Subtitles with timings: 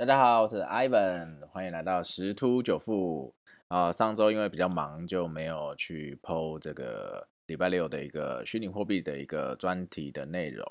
[0.00, 3.34] 大家好，我是 Ivan，欢迎来到十突九富
[3.68, 3.92] 啊。
[3.92, 10.64] 上周因为比较忙，就没有去 PO 这个礼拜六的一个虚拟货币的一个专题的内容。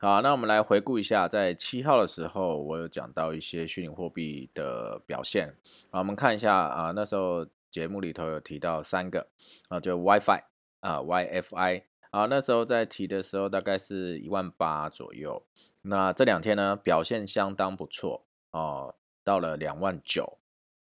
[0.00, 5.54] 好，那我们来回顾一下，在七号的时候，我有讲到一些虚拟货币的表现。
[5.90, 9.28] 好，我们看一下啊，那时候节目里头有提到三个
[9.68, 10.40] 啊，就 WiFi
[10.80, 15.44] 啊，YFI 啊，那时候在提的时候大概是一万八左右。
[15.82, 18.24] 那这两天呢，表现相当不错。
[18.52, 18.94] 哦，
[19.24, 20.38] 到了两万九，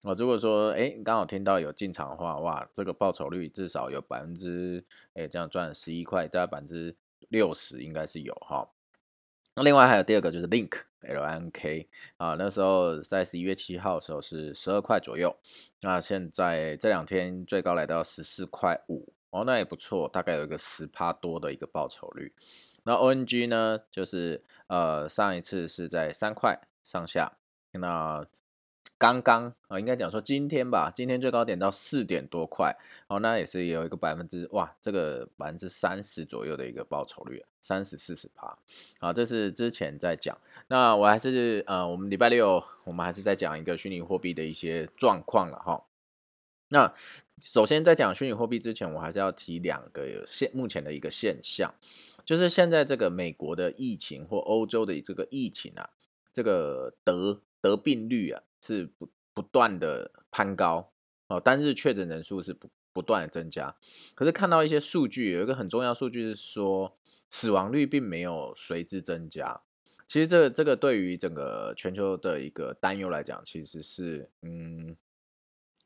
[0.03, 6.95] 哦，如果说哎，刚好听到有进场的话，哇，这个报酬率至少有百分之，哎，这样赚十一块，大概百分之
[7.30, 8.70] 六十应该是有哈。
[9.55, 15.36] 那另外还有第二个就是 Link L N K 啊，那时候在十一月七号的时候是十二块左右，
[15.81, 22.34] 那现在这两天最高来到十四块五，哦，那也不错，大概有一个十趴多的一个报酬率。
[22.84, 27.38] 那 O N G 呢，就是呃上一次是在三块上下。
[27.79, 28.25] 那
[28.97, 32.73] 刚刚啊，应该讲说今天吧，今天最高点到四点多块，
[33.08, 38.58] 哦，那也是有一个百分之哇，这个百分之三十左右的一个报酬率，三十四十趴，
[39.00, 40.38] 好，这是之前在讲。
[40.69, 45.83] 那我还是呃，我们礼拜六我们还是在讲一个虚拟货币的一些状况了哈。
[46.69, 46.94] 那
[47.41, 51.75] 首先在讲虚拟货币之前，我还是要提两个现目前的一个现象，
[52.23, 55.89] 就是现在这个美国的疫情或欧洲的这个疫情啊，
[56.31, 57.41] 这个德。
[57.69, 60.91] 得病率啊是不不断的攀高
[61.27, 63.75] 哦，单日确诊人数是不不断的增加。
[64.13, 66.95] 可是看到一些数据，有一个很重要数据是说，
[67.31, 69.61] 死亡率并没有随之增加。
[70.07, 74.95] 其实这个这个对于整个全球的一个担忧来讲，其实是嗯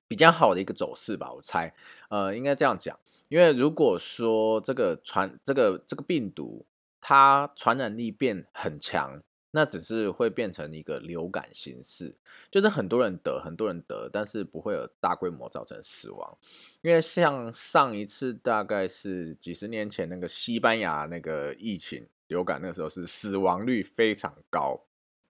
[0.08, 1.32] 比较好的一个走势吧。
[1.32, 1.74] 我猜，
[2.10, 3.00] 呃，应该这样讲，
[3.30, 6.66] 因为如果说这个传这个这个病毒
[7.00, 9.22] 它传染力变很强。
[9.52, 12.16] 那只是会变成一个流感形式，
[12.52, 16.38] 就是很多人得，很多人得，但是不会有大规模造成死亡。
[16.82, 24.86] 因为像上一次大概是几十年前那个西班牙那个疫情流感，那个时候是死亡率非常高。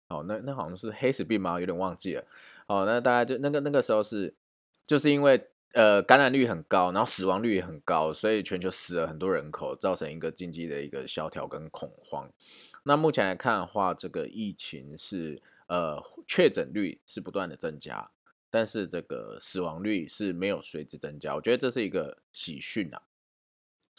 [0.10, 1.60] 哦，那那好像是黑死病吗？
[1.60, 2.26] 有点忘记了。
[2.68, 4.34] 哦，那大概就那个那个时候是，
[4.86, 12.30] 就是因为呃感染率很高，然后死亡率也很高，所以全球死了很多人口，造成一个经济的一个萧条跟恐慌。
[12.90, 18.10] 那目前来看的话，这个疫情是呃确诊率是不断的增加，
[18.50, 23.00] 但是这个死亡率是没有随之增加，我觉得这是一个喜讯啊。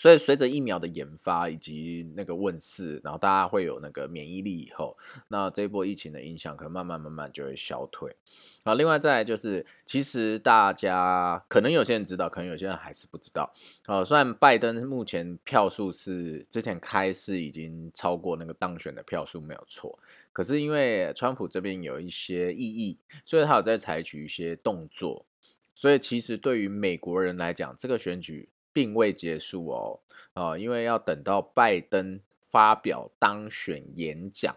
[0.00, 4.97] 所以随着疫苗的研发以及那个问世，然后大家会有那个免疫力以后，
[5.28, 8.16] 那这波疫情的影响可能慢慢慢慢就会消退。
[8.65, 13.53] 啊，另外再来就是，其实大家可能有些人知道，可能有些人还是不知道。
[13.84, 19.99] 啊，虽然拜登目前票数是之前开市已经超过那个当选的票数没有错，
[20.32, 25.27] 可是因为川普这边有一些异议，所以他有在采取一些动作。
[25.75, 28.49] 所以其实对于美国人来讲，这个选举。
[28.72, 30.00] 并未结束哦，
[30.32, 34.56] 啊，因为要等到拜登发表当选演讲，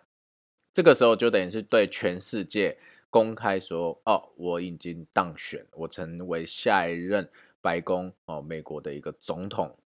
[0.72, 2.78] 这个时候就等于是对全世界
[3.10, 7.30] 公开说，哦，我已经当选，我成为下一任
[7.62, 9.78] 白宫哦，美国的一个总统，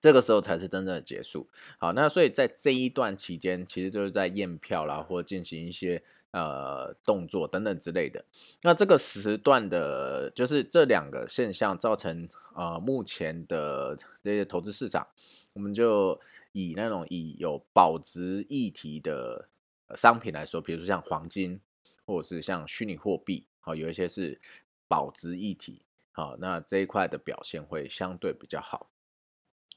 [0.00, 1.48] 这个时候才是真正的结束。
[1.78, 6.02] 好，那所以在这一段期间，其实就是在验票啦，或进行一些。
[6.32, 8.24] 呃，动作等等之类的，
[8.62, 15.06] 那这个时段的，就是这两个现象造成呃，目前的这些投资市场，
[15.52, 16.18] 我们就
[16.52, 19.46] 以那种以有保值议题的
[19.94, 21.60] 商品来说，比如说像黄金，
[22.06, 24.40] 或者是像虚拟货币，好，有一些是
[24.88, 25.82] 保值议题，
[26.12, 28.88] 好，那这一块的表现会相对比较好。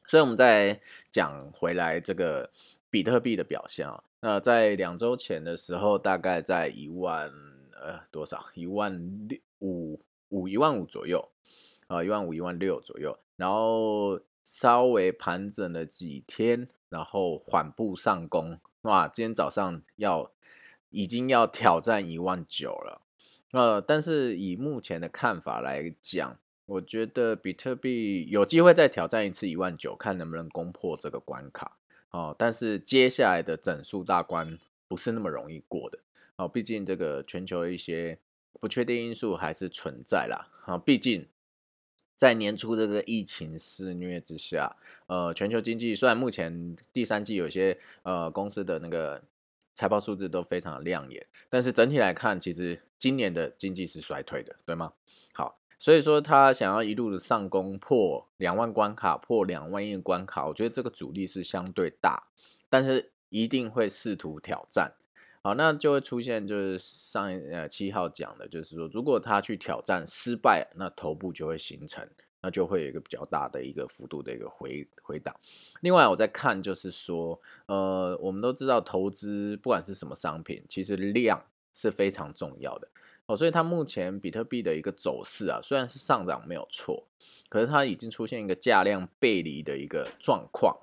[0.07, 0.79] 所以我们再
[1.11, 2.49] 讲回来这个
[2.89, 4.01] 比特币的表现啊。
[4.25, 7.31] 那在两周前的时候，大概在一万
[7.79, 8.43] 呃多少？
[8.55, 11.29] 一万六五五一万五左右
[11.85, 13.15] 啊，一万五一万六左右。
[13.35, 18.59] 然后稍微盘整了几天，然后缓步上攻。
[18.81, 20.31] 哇，今天早上要
[20.89, 23.03] 已经要挑战一万九了。
[23.51, 31.77] 呃，但是以目前的看法来讲，我觉得比特币有机会再挑战一次一万九，看能不能攻破这个关卡。
[32.15, 34.57] 哦，但是接下来的整数大关
[34.87, 35.99] 不是那么容易过的
[36.37, 38.17] 哦，毕竟这个全球一些
[38.61, 40.47] 不确定因素还是存在啦。
[40.65, 41.27] 啊，毕竟
[42.15, 44.77] 在年初这个疫情肆虐之下，
[45.07, 49.21] 呃，全球经济虽然目前第三季有些呃公司的那个
[49.73, 54.93] 财报数字都非常的亮眼，但是整体来看，其实今年的经济是衰退的，对吗？
[55.33, 55.59] 好。
[55.77, 62.27] 所以说，他想要一路的上攻破两万关卡，破两万亿关卡，我觉得这个阻力是相对大，
[62.69, 64.93] 但是一定会试图挑战
[65.41, 72.07] 好，那就会出现就是上呃七号讲的，就是说如果他去挑战失败，那头部就会形成，
[72.41, 75.35] 那就会有一个比较大的一个幅度的一个回回档。
[75.81, 81.43] 另外我在看就是说，呃，我们都知道投资不管是什么商品，其实量
[81.73, 82.87] 是非常重要的。
[83.27, 87.07] 哦，所以它目前比特币的一个走势啊，虽然是上涨没有错，
[87.49, 90.77] 可是它已经出现一个价量背离的一个状况，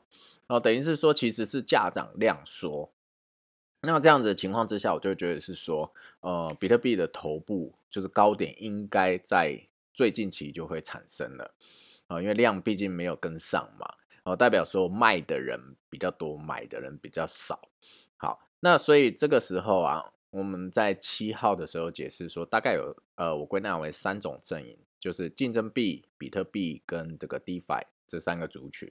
[0.48, 2.90] 哦，等于是说其实是价涨量缩。
[3.82, 11.54] 那这样子的情况之下，我就觉得是说，呃，比特币的头部就是高点应该在最近期就会产生了，
[12.08, 13.86] 啊，因为量毕竟没有跟上嘛，
[14.24, 17.68] 哦，代表说卖的人比较多，买的人比较少。
[18.16, 20.12] 好，那所以这个时候啊。
[20.32, 28.90] 我们在七号的时候解释说，大概有呃，我归纳为三种阵营，就是竞争币、比特币跟这个 DeFi 这三个族群。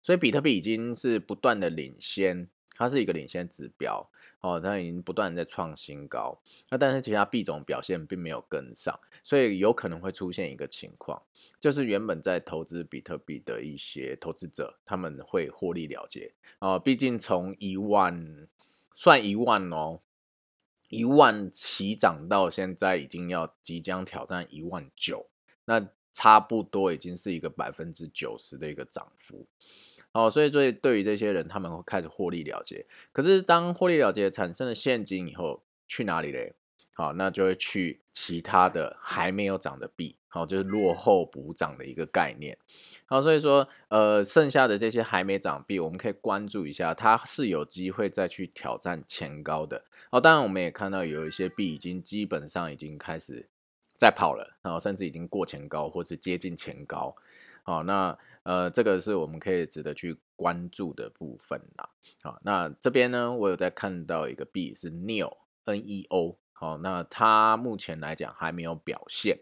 [0.00, 4.10] 所以比特币已经是不断的领先，它是一个领先指标
[4.40, 6.40] 哦，它已经不断在创新高。
[6.70, 11.22] 那但是其他币种表现并没有跟上，所以有可能会出现一个情况，
[11.60, 18.48] 就是原本在投资比特币的一些投资者，他们会获利了结哦，毕竟从一万
[18.94, 20.00] 算一万哦。
[20.90, 25.30] 一万起涨到现在已经要即将挑战一万九，
[25.64, 29.46] 那差不多已经是一个百分之九十的一个涨幅。
[30.12, 32.84] 好，所以对对于这些人，他们会开始获利了结。
[33.12, 36.54] 可是当获利了结产生了现金以后，去哪里嘞？
[36.96, 42.58] 好，那就会去其他的还没有涨的币，好，就是落后补涨的一个概念。
[43.06, 49.84] 好，所以说，呃，剩下的这些还没涨币，我们可以关注一下，它是有机会再去挑战前高的。
[50.10, 53.48] 好，当然我们也看到有一些币已经基本上已经开始
[53.94, 57.16] 在跑了，然后甚至已经过前高或是接近前高。
[57.62, 61.88] 好，那呃，这个是我们可以值得去关注的部分啦。
[62.22, 66.36] 好，那这边呢，我有在看到一个币是 Neo N E O。
[66.60, 69.38] 好，那它目前来讲还没有表现，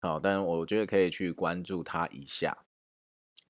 [0.00, 2.56] 好，但是我觉得可以去关注它一下。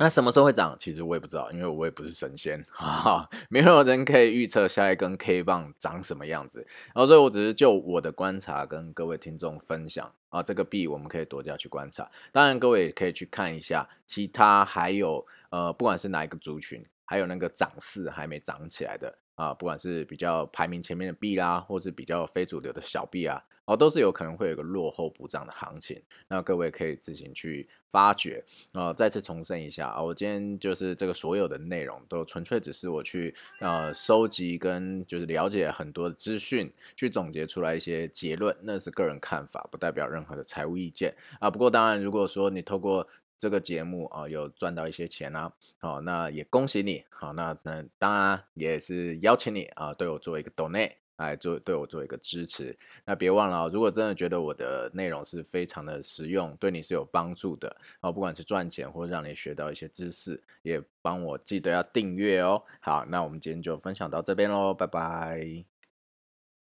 [0.01, 0.75] 那什么时候会涨？
[0.77, 6.67] 其实我也不知道，因为我也不是神仙， 哈，没有人可以预测下一根 K 棒长什么样子。
[6.93, 12.11] 然后，所以我只是就我的观察跟各位听众分享啊，这个币我们可以多加去观察。
[12.33, 19.21] 当然，各位也可以去看一下其他还有呃，不管是哪一个族群，还有那个涨势还没涨起来的。
[19.35, 26.01] 啊，不管是比较排名前面的币啦，或是比较非主流的小币啊，哦，都是有可能会有个落后补涨的行情。
[26.29, 28.45] 那各位可以自行去发掘。
[28.73, 41.51] 啊，再次重申一下啊，我今天就是这个所有的内容都纯粹只是我去呃收集跟就是了解很多的资讯，去总结出来一些结论，那是个人看法，不代表任何的财务意见啊。
[41.51, 52.77] 不过当然，如果说你透过这个节目啊，有赚到一些钱啊，好，那也恭喜你，好，那那当然也是邀请你啊，对我做一个 donate，来做对我做一个支持。
[53.05, 62.63] 那别忘了，如果真的觉得我的内容是非常的实用，对你是有帮助的，哦，不管是赚钱或者让你学到一些知识，也帮我记得要订阅哦。
[62.81, 65.74] 好，那我们今天就分享到这边喽，拜拜。